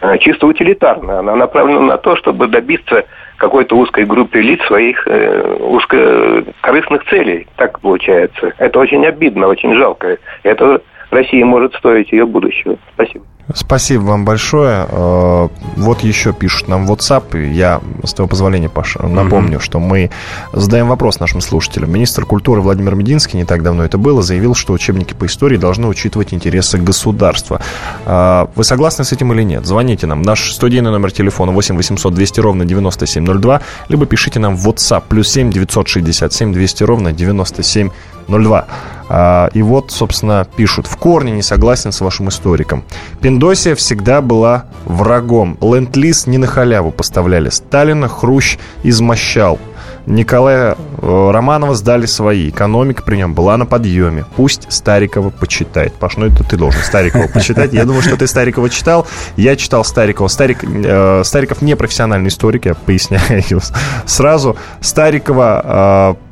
[0.00, 1.20] э, чисто утилитарная.
[1.20, 3.04] Она направлена на то, чтобы добиться
[3.36, 7.46] какой-то узкой группы лиц своих э, узкокорыстных целей.
[7.56, 8.52] Так получается.
[8.58, 10.18] Это очень обидно, очень жалко.
[10.44, 10.80] Это
[11.12, 12.76] России может стоить ее будущего.
[12.94, 13.24] Спасибо.
[13.54, 14.86] Спасибо вам большое.
[14.88, 17.52] Э, вот еще пишут нам в WhatsApp.
[17.52, 19.62] Я, с твоего позволения, Паша, напомню, mm-hmm.
[19.62, 20.10] что мы
[20.52, 21.92] задаем вопрос нашим слушателям.
[21.92, 25.88] Министр культуры Владимир Мединский, не так давно это было, заявил, что учебники по истории должны
[25.88, 27.60] учитывать интересы государства.
[28.06, 29.66] Э, вы согласны с этим или нет?
[29.66, 30.22] Звоните нам.
[30.22, 35.28] Наш студийный номер телефона 8 800 200 ровно 9702, либо пишите нам в WhatsApp плюс
[35.28, 38.66] 7 967 200 ровно 9702.
[39.14, 40.86] А, и вот, собственно, пишут.
[40.86, 42.82] В корне не согласен с вашим историком.
[43.20, 45.58] Пиндосия всегда была врагом.
[45.60, 47.50] Ленд-лиз не на халяву поставляли.
[47.50, 49.58] Сталина Хрущ измощал.
[50.06, 52.48] Николая э, Романова сдали свои.
[52.48, 54.24] Экономика при нем была на подъеме.
[54.34, 55.92] Пусть Старикова почитает.
[55.92, 57.74] Паш, ну это ты должен Старикова почитать.
[57.74, 59.06] Я думаю, что ты Старикова читал.
[59.36, 60.28] Я читал Старикова.
[60.28, 63.42] Старик, э, Стариков не профессиональный историк, я поясняю
[64.06, 64.56] сразу.
[64.80, 66.31] Старикова э,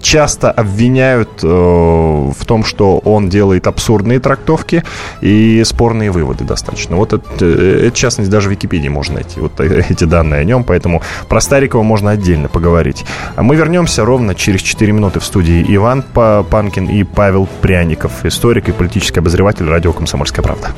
[0.00, 4.84] часто обвиняют э, в том, что он делает абсурдные трактовки
[5.20, 6.96] и спорные выводы достаточно.
[6.96, 10.64] Вот это, э, это частность, даже в Википедии можно найти, вот эти данные о нем,
[10.64, 13.04] поэтому про Старикова можно отдельно поговорить.
[13.36, 18.68] А мы вернемся ровно через 4 минуты в студии Иван Панкин и Павел Пряников, историк
[18.68, 20.68] и политический обозреватель радио «Комсомольская правда».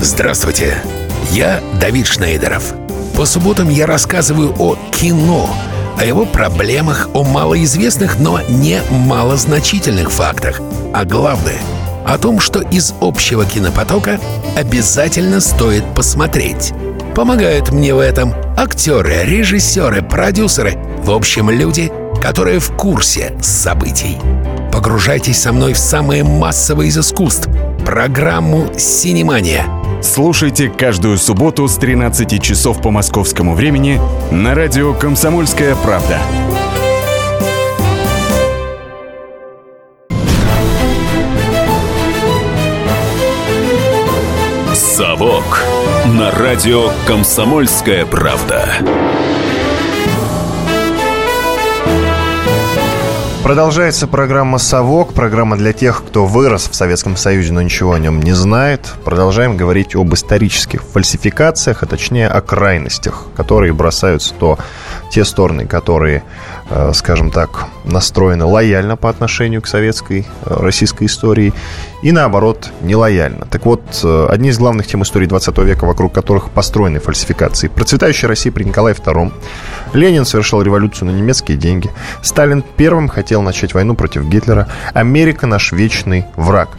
[0.00, 0.74] Здравствуйте,
[1.30, 2.74] я Давид Шнейдеров.
[3.16, 5.48] По субботам я рассказываю о кино–
[5.98, 10.60] о его проблемах, о малоизвестных, но не малозначительных фактах.
[10.92, 11.58] А главное—
[12.06, 14.18] о том, что из общего кинопотока
[14.56, 16.72] обязательно стоит посмотреть.
[17.14, 24.18] Помогают мне в этом актеры, режиссеры, продюсеры, в общем, люди, которые в курсе событий.
[24.72, 27.48] Погружайтесь со мной в самое массовое из искусств—
[27.86, 29.66] программу «Синемания»—
[30.02, 34.00] Слушайте каждую субботу с 13 часов по московскому времени
[34.32, 36.18] на радио «Комсомольская правда».
[44.74, 45.64] «Совок»
[46.06, 49.31] на радио «Комсомольская правда».
[53.42, 58.22] Продолжается программа «Совок», программа для тех, кто вырос в Советском Союзе, но ничего о нем
[58.22, 58.88] не знает.
[59.04, 64.58] Продолжаем говорить об исторических фальсификациях, а точнее о крайностях, которые бросаются то
[65.10, 66.22] те стороны, которые,
[66.70, 71.52] э, скажем так, настроены лояльно по отношению к советской, э, российской истории,
[72.02, 73.46] и наоборот, нелояльно.
[73.50, 77.66] Так вот, э, одни из главных тем истории 20 века, вокруг которых построены фальсификации.
[77.66, 79.32] Процветающая Россия при Николае II.
[79.92, 81.90] Ленин совершил революцию на немецкие деньги.
[82.22, 84.68] Сталин первым хотел начать войну против Гитлера.
[84.94, 86.70] Америка наш вечный враг.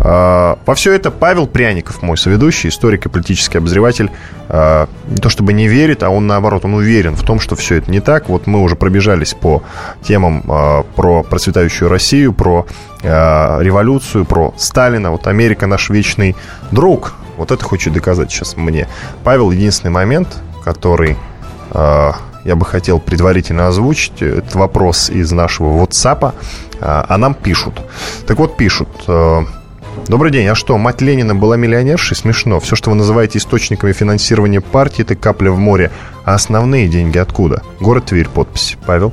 [0.00, 4.10] А, во все это Павел Пряников, мой соведущий, историк и политический обозреватель,
[4.48, 7.76] а, не то чтобы не верит, а он наоборот, он уверен в том, что все
[7.76, 8.28] это не так.
[8.28, 9.62] Вот мы уже пробежались по
[10.02, 12.66] темам а, про процветающую Россию, про
[13.00, 15.12] революцию, про Сталина.
[15.12, 16.34] Вот Америка наш вечный
[16.72, 17.14] друг.
[17.36, 18.88] Вот это хочет доказать сейчас мне.
[19.22, 20.28] Павел, единственный момент,
[20.64, 21.16] который
[22.48, 24.22] я бы хотел предварительно озвучить.
[24.22, 26.32] этот вопрос из нашего WhatsApp.
[26.80, 27.74] А нам пишут.
[28.26, 28.88] Так вот, пишут.
[29.06, 29.42] Э,
[30.06, 30.46] Добрый день.
[30.46, 32.16] А что, мать Ленина была миллионершей?
[32.16, 32.60] Смешно.
[32.60, 35.90] Все, что вы называете источниками финансирования партии, это капля в море.
[36.24, 37.62] А основные деньги откуда?
[37.80, 38.78] Город Тверь, подпись.
[38.86, 39.12] Павел?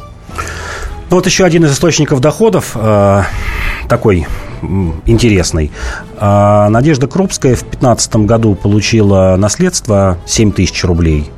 [1.09, 3.23] Ну, вот еще один из источников доходов, э,
[3.89, 4.25] такой
[5.05, 5.71] интересный.
[6.19, 11.29] Э, Надежда Крупская в 2015 году получила наследство 7 тысяч рублей.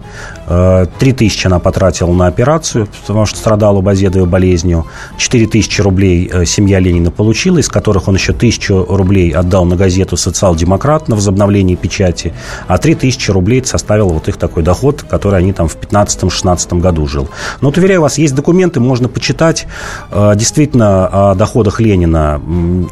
[0.47, 4.85] Э, три тысячи она потратила на операцию, потому что страдала базедовой болезнью.
[5.17, 9.75] Четыре тысячи рублей э, семья Ленина получила, из которых он еще тысячу рублей отдал на
[9.75, 12.33] газету «Социал-демократ» на возобновление печати,
[12.67, 17.07] а три тысячи рублей составил вот их такой доход, который они там в 15-16 году
[17.07, 17.29] жил.
[17.61, 19.67] Но вот, уверяю вас, есть документы, можно почитать
[20.11, 22.41] э, действительно о доходах Ленина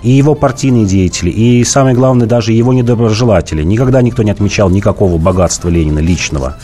[0.03, 3.63] и его партийные деятели, и самое главное, даже его недоброжелатели.
[3.63, 6.57] Никогда никто не отмечал никакого богатства Ленина личного.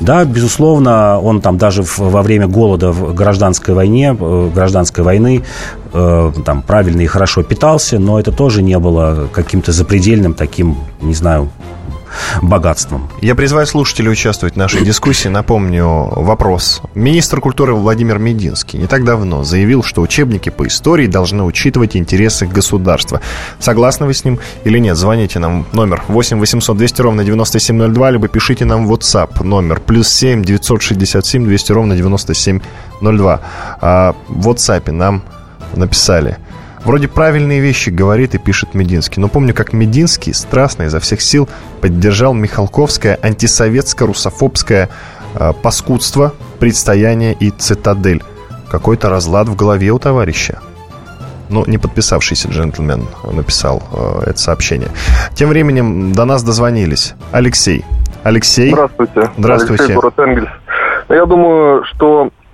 [0.00, 5.42] Да, безусловно, он там даже во время голода в гражданской войне, э, гражданской войны,
[5.92, 11.14] э, там правильно и хорошо питался, но это тоже не было каким-то запредельным таким, не
[11.14, 11.48] знаю,
[12.42, 13.08] богатством.
[13.20, 15.28] Я призываю слушателей участвовать в нашей дискуссии.
[15.28, 16.82] Напомню вопрос.
[16.94, 22.46] Министр культуры Владимир Мединский не так давно заявил, что учебники по истории должны учитывать интересы
[22.46, 23.20] государства.
[23.58, 24.96] Согласны вы с ним или нет?
[24.96, 30.08] Звоните нам номер 8 800 200 ровно 9702, либо пишите нам в WhatsApp номер плюс
[30.08, 33.40] 7 967 200 ровно 9702.
[33.80, 35.22] А в WhatsApp нам
[35.74, 36.38] написали–
[36.86, 39.20] Вроде правильные вещи говорит и пишет Мединский.
[39.20, 41.48] Но помню, как Мединский страстно изо всех сил
[41.80, 44.88] поддержал Михалковское антисоветско-русофобское
[45.34, 48.22] э, паскудство, предстояние и цитадель.
[48.70, 50.60] Какой-то разлад в голове у товарища.
[51.48, 54.90] Ну, не подписавшийся джентльмен написал э, это сообщение.
[55.34, 57.14] Тем временем до нас дозвонились.
[57.32, 57.84] Алексей.
[58.22, 58.70] Алексей.
[58.70, 59.30] Здравствуйте.
[59.36, 59.82] Здравствуйте.
[59.82, 60.50] Алексей, город Энгельс.
[61.08, 62.45] Я думаю, что э, э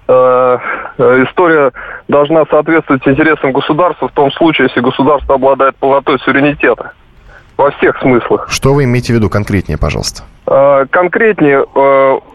[1.28, 1.72] история
[2.08, 6.92] должна соответствовать интересам государства в том случае, если государство обладает полнотой суверенитета.
[7.56, 8.48] Во всех смыслах.
[8.48, 10.22] Что вы имеете в виду конкретнее, пожалуйста?
[10.46, 11.64] А, конкретнее,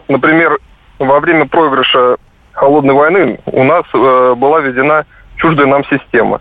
[0.08, 0.58] например,
[0.98, 2.16] во время проигрыша
[2.52, 5.04] холодной войны у нас была введена
[5.36, 6.40] чуждая нам система.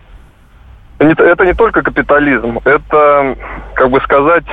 [0.99, 3.35] Это не только капитализм, это,
[3.75, 4.45] как бы сказать,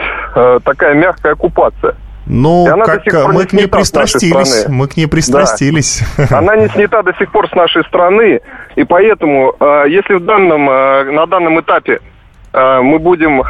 [0.64, 1.94] такая мягкая оккупация.
[2.26, 4.66] Ну, как мы к ней пристрастились.
[4.68, 6.02] Мы к ней пристрастились.
[6.16, 6.38] Да.
[6.38, 8.40] Она не снята до сих пор с нашей страны.
[8.76, 12.00] И поэтому, э, если в данном, э, на данном этапе
[12.52, 13.42] э, мы будем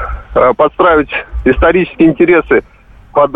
[0.56, 1.10] подстраивать
[1.44, 2.64] исторические интересы
[3.12, 3.30] под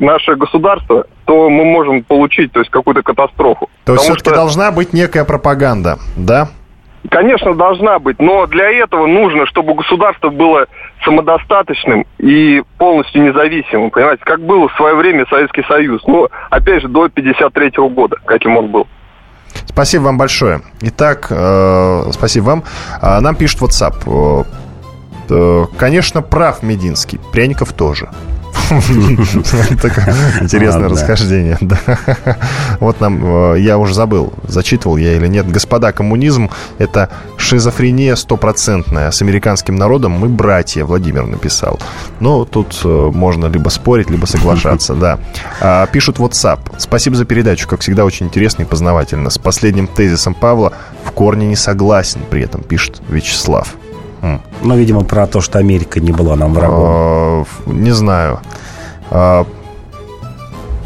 [0.00, 3.70] наше государство, то мы можем получить то есть, какую-то катастрофу.
[3.84, 4.34] То есть все-таки что...
[4.34, 6.48] должна быть некая пропаганда, да?
[7.10, 10.66] Конечно, должна быть, но для этого нужно, чтобы государство было
[11.04, 16.02] самодостаточным и полностью независимым, понимаете, как был в свое время Советский Союз.
[16.06, 18.86] Ну, опять же, до 53 года, каким он был.
[19.66, 20.60] Спасибо вам большое.
[20.82, 22.64] Итак, э, спасибо вам.
[23.00, 24.44] А, нам пишет WhatsApp.
[25.30, 27.20] Э, конечно, прав Мединский.
[27.32, 28.08] Пряников тоже.
[28.68, 31.58] Такое интересное расхождение.
[32.80, 35.50] Вот нам, э, я уже забыл, зачитывал я или нет.
[35.50, 39.10] Господа, коммунизм— это шизофрения стопроцентная.
[39.10, 41.80] С американским народом мы братья, Владимир написал.
[42.20, 45.18] Но тут э, можно либо спорить, либо соглашаться, да.
[45.60, 46.60] А, пишут WhatsApp.
[46.78, 49.30] Спасибо за передачу, как всегда, очень интересно и познавательно.
[49.30, 50.72] С последним тезисом Павла
[51.04, 53.76] в корне не согласен при этом, пишет Вячеслав.
[54.62, 56.80] Ну, видимо, про то, что Америка не была нам врагом.
[56.80, 58.40] А, не знаю.
[59.10, 59.46] А,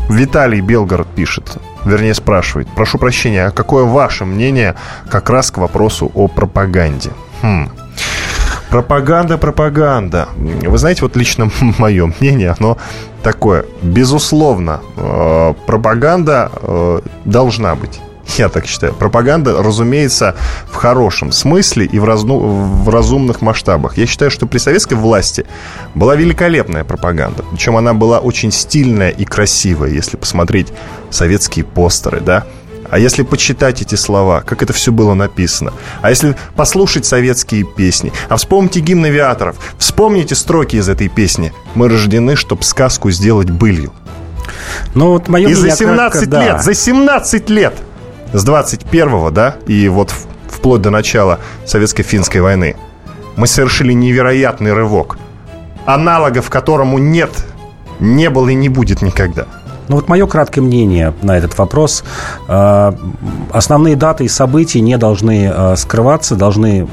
[0.09, 4.75] Виталий Белгород пишет, вернее спрашивает, прошу прощения, а какое ваше мнение
[5.11, 7.11] как раз к вопросу о пропаганде?
[7.43, 7.71] Хм.
[8.71, 10.29] Пропаганда, пропаганда.
[10.37, 12.77] Вы знаете, вот лично мое мнение, оно
[13.23, 13.65] такое.
[13.83, 16.51] Безусловно, э, пропаганда
[17.25, 18.01] должна быть.
[18.39, 18.95] Я так считаю.
[18.95, 20.35] Пропаганда, разумеется,
[20.71, 23.99] в хорошем смысле и в, разну, в разумных масштабах.
[23.99, 25.47] Я считаю, что при советской власти
[25.95, 27.45] была великолепная пропаганда.
[27.51, 30.69] Причем она была очень стильная и красивая, если посмотреть
[31.11, 32.47] советские постеры, да.
[32.93, 35.73] А если почитать эти слова, как это все было написано?
[36.03, 38.13] А если послушать советские песни?
[38.29, 39.57] А вспомните гимн авиаторов.
[39.79, 41.55] Вспомните строки из этой песни.
[41.75, 43.95] Мы рождены, чтобы сказку сделать былью.
[44.95, 46.59] Ну, вот мое и за 17 кратко, лет, да.
[46.59, 47.75] за 17 лет,
[48.33, 50.13] с 21-го, да, и вот
[50.49, 52.77] вплоть до начала Советско-финской войны,
[53.37, 55.19] мы совершили невероятный рывок,
[55.87, 57.31] аналогов которому нет,
[58.01, 59.47] не было и не будет никогда.
[59.89, 62.05] Ну вот мое краткое мнение на этот вопрос.
[62.49, 62.93] Э,
[63.51, 66.89] основные даты и события не должны э, скрываться, должны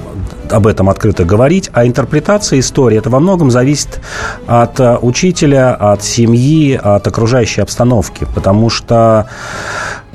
[0.50, 4.02] об этом открыто говорить, а интерпретация истории это во многом зависит
[4.48, 9.28] от э, учителя, от семьи, от окружающей обстановки, потому что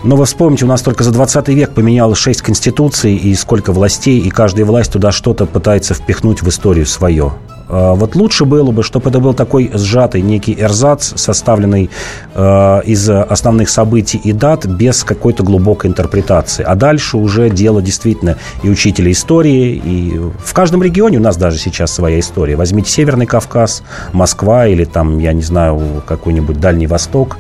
[0.05, 4.21] но вы вспомните, у нас только за 20 век поменялось 6 конституций и сколько властей,
[4.21, 7.33] и каждая власть туда что-то пытается впихнуть в историю свое.
[7.69, 11.91] А, вот лучше было бы, чтобы это был такой сжатый некий эрзац, составленный
[12.35, 16.63] э, из основных событий и дат, без какой-то глубокой интерпретации.
[16.63, 21.59] А дальше уже дело действительно и учителя истории, и в каждом регионе у нас даже
[21.59, 22.57] сейчас своя история.
[22.57, 23.83] Возьмите Северный Кавказ,
[24.13, 27.39] Москва или там, я не знаю, какой-нибудь Дальний Восток.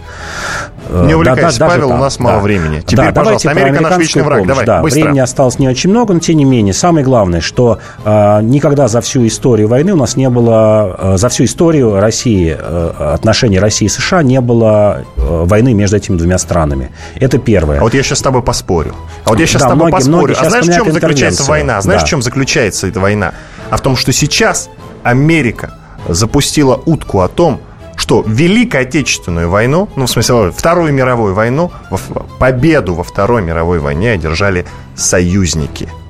[0.88, 2.42] Э, не увлекайся, да, да, Павел, у нас мало да.
[2.42, 2.80] времени.
[2.80, 4.38] Теперь, да, пожалуйста, Америка наш вечный враг.
[4.40, 4.48] Помощь.
[4.48, 5.00] Давай, да, быстро.
[5.00, 9.00] Времени осталось не очень много, но тем не менее, самое главное, что э, никогда за
[9.00, 13.86] всю историю войны у нас не было, э, за всю историю России, э, отношений России
[13.86, 16.90] и США не было э, войны между этими двумя странами.
[17.16, 17.78] Это первое.
[17.80, 18.94] А вот я сейчас с тобой поспорю.
[19.24, 20.16] А вот я сейчас да, с тобой многие, поспорю.
[20.16, 21.80] Многие а знаешь, в чем заключается война?
[21.80, 22.06] Знаешь, да.
[22.06, 23.32] в чем заключается эта война?
[23.70, 24.68] А в том, что сейчас
[25.02, 25.74] Америка
[26.08, 27.60] запустила утку о том,
[27.96, 31.72] что Великую Отечественную войну, ну, в смысле, Вторую мировую войну,
[32.38, 35.88] победу во Второй мировой войне одержали союзники–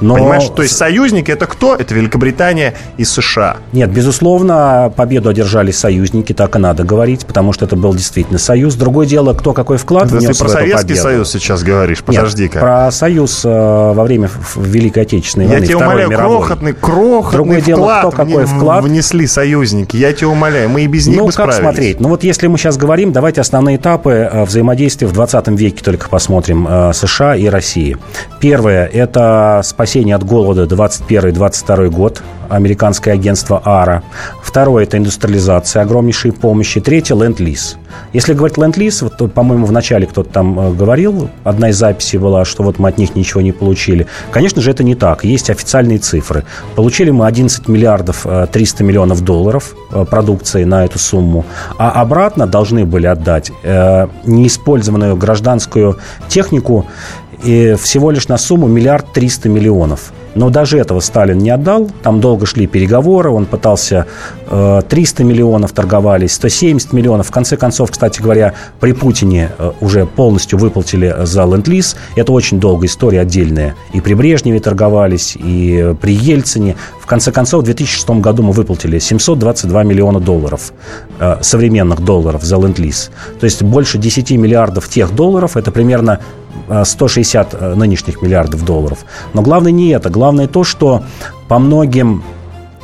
[0.00, 0.14] но...
[0.14, 1.74] Понимаешь, то есть союзники это кто?
[1.74, 3.58] Это Великобритания и США.
[3.72, 8.74] Нет, безусловно, победу одержали союзники, так и надо говорить, потому что это был действительно союз.
[8.74, 11.00] Другое дело, кто какой вклад да внес ты про Советский победу.
[11.00, 12.58] Союз сейчас говоришь, подожди-ка.
[12.58, 16.38] про союз э, во время Великой Отечественной войны, Я тебя умоляю, мировой.
[16.38, 19.96] крохотный, крохотный Другое вклад дело, кто какой вклад внесли союзники.
[19.96, 22.00] Я тебя умоляю, мы и без них ну, бы как смотреть?
[22.00, 26.08] Ну вот если мы сейчас говорим, давайте основные этапы э, взаимодействия в 20 веке только
[26.08, 27.96] посмотрим э, США и России.
[28.40, 34.02] Первое– это спасение от голода 21-22 год, американское агентство АРА.
[34.42, 36.80] Второе– это индустриализация, огромнейшие помощи.
[36.80, 37.78] Третье– ленд-лиз.
[38.12, 42.44] Если говорить ленд-лиз, вот, по-моему, в начале кто-то там э, говорил, одна из записей была,
[42.44, 44.06] что вот мы от них ничего не получили.
[44.30, 45.24] Конечно же, это не так.
[45.24, 46.44] Есть официальные цифры.
[46.74, 51.44] Получили мы 11 миллиардов 300 э, миллионов долларов э, продукции на эту сумму,
[51.78, 53.50] а обратно должны были отдать
[54.24, 56.86] неиспользованную гражданскую технику
[57.42, 60.12] и всего лишь на сумму миллиард триста миллионов.
[60.36, 61.90] Но даже этого Сталин не отдал.
[62.02, 63.30] Там долго шли переговоры.
[63.30, 64.06] Он пытался
[64.50, 67.28] 300 э, миллионов торговались, 170 миллионов.
[67.28, 71.96] В конце концов, кстати говоря, при Путине э, уже полностью выплатили за ленд-лиз.
[72.16, 73.74] Это очень долгая история отдельная.
[73.94, 76.76] И при Брежневе торговались, и при Ельцине.
[77.00, 80.74] В конце концов, в 2006 году мы выплатили 722 миллиона долларов,
[81.18, 83.10] э, современных долларов за ленд-лиз.
[83.40, 86.20] То есть больше 10 миллиардов тех долларов, это примерно
[86.84, 89.04] 160 э, нынешних миллиардов долларов.
[89.34, 90.10] Но главное не это.
[90.10, 91.02] Главное то, что
[91.48, 92.22] по многим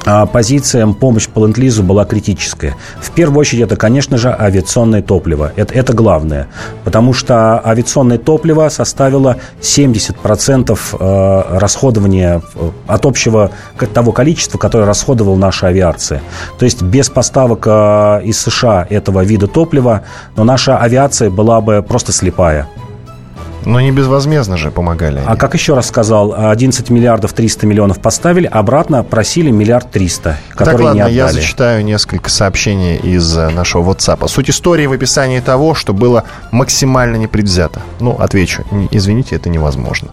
[0.04, 2.74] а, позициям помощь по ленд была критическая.
[3.00, 5.52] В первую очередь это, конечно же, авиационное топливо.
[5.54, 6.48] Это, это главное.
[6.84, 13.52] Потому что авиационное топливо составило 70% э, расходования э, от общего
[13.94, 16.20] того количества, которое расходовала наша авиация.
[16.58, 20.02] То есть без поставок из США этого вида топлива,
[20.36, 22.68] но наша авиация была бы просто слепая.
[23.64, 25.18] Но не безвозмездно же помогали.
[25.18, 25.28] А они.
[25.28, 30.76] А как еще раз сказал, 11 миллиардов 300 миллионов поставили, обратно просили миллиард 300, которые
[30.76, 31.14] так, ладно, не отдали.
[31.14, 34.26] я зачитаю несколько сообщений из э, нашего WhatsApp.
[34.28, 37.80] Суть истории в описании того, что было максимально непредвзято.
[38.00, 38.64] Ну, отвечу.
[38.90, 40.08] Извините, это невозможно.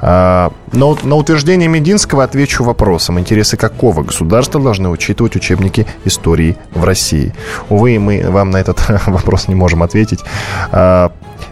[0.00, 3.18] А, но на утверждение Мединского отвечу вопросом.
[3.18, 7.34] Интересы какого государства должны учитывать учебники истории в России?
[7.68, 10.20] Увы, мы вам на этот вопрос не можем ответить.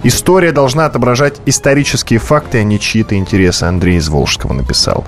[0.02, 3.64] История должна отображать исторические факты, а не чьи-то интересы.
[3.64, 5.04] Андрей из Волжского написал.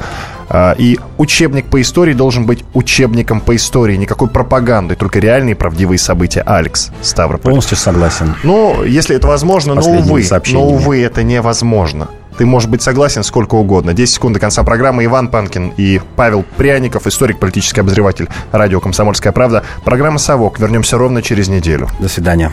[0.48, 5.98] А, и учебник по истории должен быть учебником по истории, никакой пропаганды, только реальные правдивые
[5.98, 6.40] события.
[6.40, 7.50] Алекс Ставрополь.
[7.50, 8.34] Полностью согласен.
[8.42, 12.08] Ну, если это возможно, но увы, но увы, это невозможно.
[12.38, 13.94] Ты можешь быть согласен сколько угодно.
[13.94, 15.04] 10 секунд до конца программы.
[15.04, 19.64] Иван Панкин и Павел Пряников, историк, политический обозреватель радио «Комсомольская правда».
[19.84, 20.60] Программа «Совок».
[20.60, 21.88] Вернемся ровно через неделю.
[21.98, 22.52] До свидания